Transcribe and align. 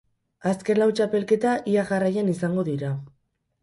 Azken 0.51 0.79
lau 0.83 0.87
txapelketa 1.01 1.53
ia 1.77 1.87
jarraian 1.93 2.35
izango 2.37 2.69
dira. 2.75 2.95